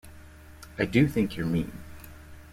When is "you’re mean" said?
1.37-1.71